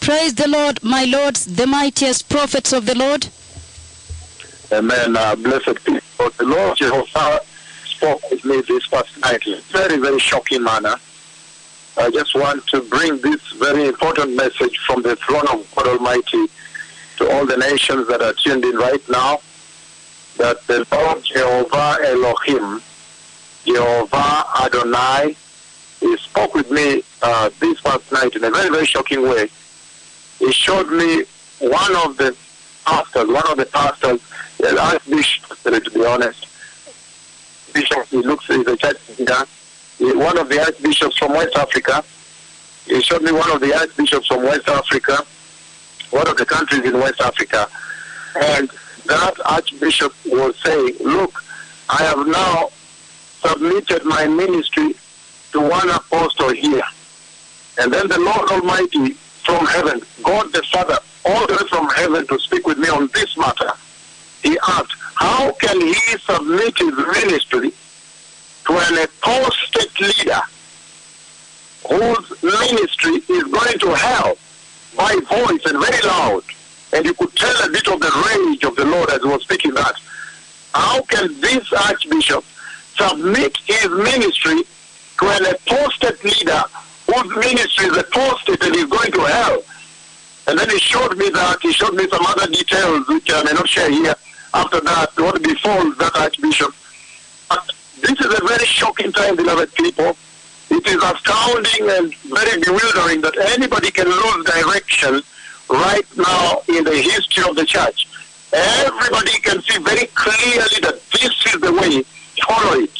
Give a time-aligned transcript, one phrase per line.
[0.00, 3.28] Praise the Lord, my lords, the mightiest prophets of the Lord.
[4.72, 5.16] Amen.
[5.16, 6.30] Uh, blessed people.
[6.38, 7.40] The Lord Jehovah
[7.84, 10.96] spoke with me this past night in a very, very shocking manner.
[11.98, 16.46] I just want to bring this very important message from the throne of God Almighty
[17.18, 19.40] to all the nations that are tuned in right now
[20.38, 22.80] that the Lord Jehovah Elohim,
[23.66, 25.36] Jehovah Adonai,
[26.00, 29.50] he spoke with me uh, this past night in a very, very shocking way.
[30.40, 31.24] He showed me
[31.60, 32.34] one of the
[32.84, 34.20] pastors, one of the pastors,
[34.58, 36.46] the Archbishop, to be honest.
[37.72, 39.44] Bishop, he looks, he's a church leader.
[40.00, 42.02] One of the archbishops from West Africa.
[42.86, 45.24] He showed me one of the archbishops from West Africa,
[46.10, 47.68] one of the countries in West Africa.
[48.34, 48.70] And
[49.06, 51.44] that archbishop was saying, look,
[51.90, 52.70] I have now
[53.46, 54.94] submitted my ministry
[55.52, 56.82] to one apostle here.
[57.78, 59.16] And then the Lord Almighty
[59.50, 63.72] from heaven, God the Father, way from heaven to speak with me on this matter.
[64.44, 67.72] He asked, how can he submit his ministry
[68.66, 70.40] to an apostate leader
[71.88, 74.36] whose ministry is going to hell
[74.96, 76.44] by voice and very loud?
[76.92, 79.42] And you could tell a bit of the rage of the Lord as he was
[79.42, 79.94] speaking that.
[80.74, 82.44] How can this archbishop
[82.96, 84.62] submit his ministry
[85.18, 86.62] to an apostate leader
[87.22, 89.62] whose ministry is apostate and is going to hell?
[90.48, 93.52] And then he showed me that, he showed me some other details which I may
[93.52, 94.14] not share here.
[94.52, 96.74] After that, what befalls that archbishop.
[97.48, 100.16] But this is a very shocking time, beloved people.
[100.70, 105.22] It is astounding and very bewildering that anybody can lose direction
[105.68, 108.08] right now in the history of the church.
[108.52, 112.02] Everybody can see very clearly that this is the way,
[112.44, 112.90] follow it.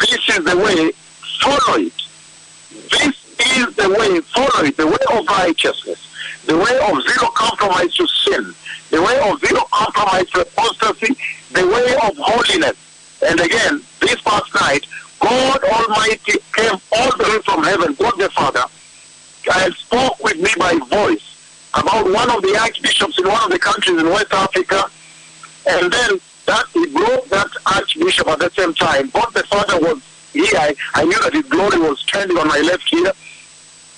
[0.00, 0.92] This is the way,
[1.40, 2.03] follow it.
[2.90, 6.08] This is the way, follow it, the way of righteousness,
[6.46, 8.54] the way of zero compromise to sin,
[8.90, 11.14] the way of zero compromise to apostasy,
[11.52, 12.76] the way of holiness.
[13.26, 14.86] And again, this past night,
[15.20, 18.64] God Almighty came all the way from heaven, God the Father,
[19.56, 23.58] and spoke with me by voice about one of the archbishops in one of the
[23.58, 24.84] countries in West Africa.
[25.66, 29.08] And then that he brought that archbishop at the same time.
[29.10, 30.02] God the Father was
[30.34, 30.52] here.
[30.54, 33.12] I, I knew that his glory was standing on my left here.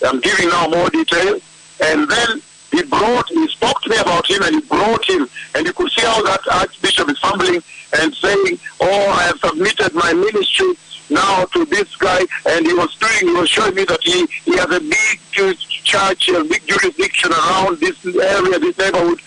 [0.07, 1.41] I'm giving now more detail.
[1.83, 5.29] And then he brought, he spoke to me about him and he brought him.
[5.55, 7.63] And you could see how that archbishop is fumbling
[8.01, 10.75] and saying, oh, I have submitted my ministry
[11.09, 12.21] now to this guy.
[12.47, 15.55] And he was doing, he was showing me that he, he has a big uh,
[15.85, 19.21] church, a big jurisdiction around this area, this neighborhood,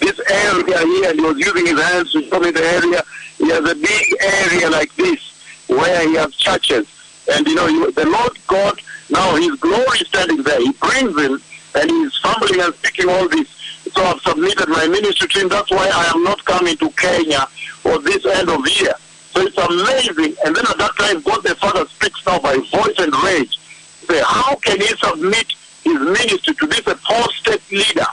[0.00, 1.10] this area here.
[1.10, 3.02] And he was using his hands to show me the area.
[3.38, 5.35] He has a big area like this
[5.68, 6.86] where he has churches.
[7.32, 10.60] And, you know, the Lord God, now his glory is standing there.
[10.60, 11.40] He brings him
[11.74, 13.48] and he's fumbling and speaking all this.
[13.92, 15.48] So I've submitted my ministry to him.
[15.48, 17.46] That's why I am not coming to Kenya
[17.82, 18.94] for this end of year.
[19.32, 20.36] So it's amazing.
[20.44, 23.58] And then at that time, God the Father speaks now by voice and rage.
[24.06, 25.46] Say, how can he submit
[25.84, 28.06] his ministry to this apostate leader,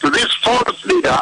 [0.00, 1.18] to this false leader,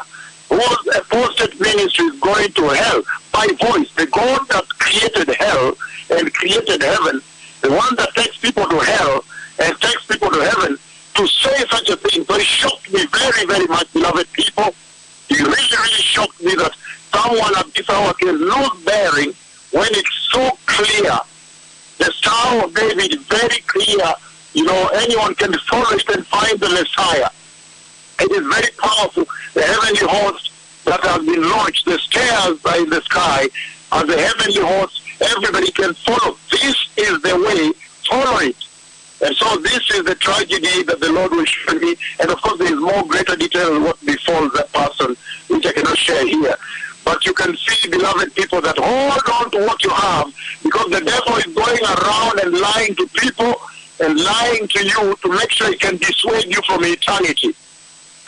[0.49, 3.93] whose apostate ministry is going to hell by voice?
[3.95, 5.75] The God that created hell
[6.11, 7.23] and created heaven,
[7.63, 9.25] the one that takes people to hell
[9.61, 10.79] and takes people to heaven,
[11.15, 14.75] to say such a thing, so it shocked me very, very much, beloved people.
[15.29, 16.73] It really, really shocked me that
[17.13, 19.33] someone at this hour can lose bearing
[19.73, 21.19] when it's so clear.
[21.99, 24.13] The Star of David is very clear.
[24.55, 27.31] You know, anyone can follow it and find the Messiah.
[28.21, 29.25] It is very powerful.
[29.55, 30.52] The heavenly host
[30.85, 33.49] that has been launched, the stairs are in the sky,
[33.93, 36.37] and the heavenly host, everybody can follow.
[36.51, 37.73] This is the way.
[38.09, 38.57] Follow it.
[39.25, 41.95] And so this is the tragedy that the Lord will show me.
[42.21, 45.17] And of course, there is more greater detail on what befalls that person,
[45.49, 46.57] which I cannot share here.
[47.05, 50.33] But you can see, beloved people, that hold on to what you have,
[50.63, 53.55] because the devil is going around and lying to people
[54.01, 57.55] and lying to you to make sure he can dissuade you from eternity.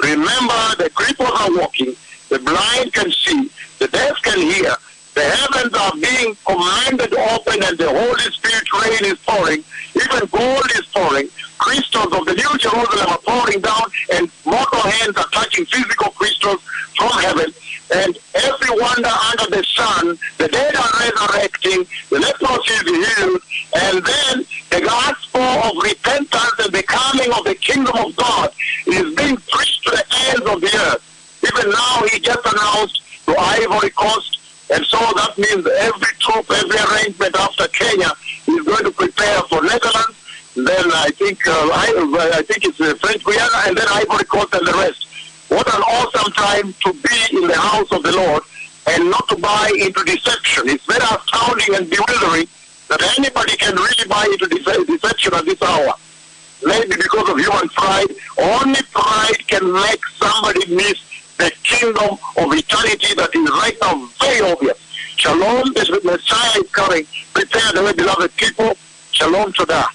[0.00, 1.94] Remember, the cripples are walking,
[2.34, 3.48] the blind can see,
[3.78, 4.75] the deaf can hear,
[5.14, 9.62] the heavens are being commanded open, and the Holy Spirit rain is pouring.
[9.94, 11.28] Even gold is pouring.
[11.58, 16.60] Crystals of the New Jerusalem are pouring down, and mortal hands are touching physical crystals
[16.98, 17.54] from heaven.
[17.94, 23.42] And every wonder under the sun, the dead are resurrecting, the leprosy is healed,
[23.78, 28.50] and then the gospel of repentance and the coming of the kingdom of God
[28.88, 30.04] is being preached to the
[30.34, 31.14] ends of the earth.
[31.46, 34.38] Even now, he just announced to Ivory Coast,
[34.73, 38.11] and so that means every troop, every arrangement after Kenya
[38.49, 40.17] is going to prepare for Netherlands.
[40.56, 44.55] Then I think uh, I, I think it's uh, French Guiana, and then Ivory Coast
[44.55, 45.06] and the rest.
[45.49, 48.43] What an awesome time to be in the house of the Lord
[48.87, 50.69] and not to buy into deception.
[50.69, 52.46] It's very astounding and bewildering
[52.88, 55.94] that anybody can really buy into dece- deception at this hour.
[56.64, 58.08] Maybe because of human pride.
[58.38, 60.99] Only pride can make somebody miss
[61.38, 64.78] the kingdom of eternity that is right now very obvious.
[65.16, 67.06] Shalom, is the Messiah coming.
[67.32, 68.76] Prepare the way, beloved people.
[69.12, 69.94] Shalom to that.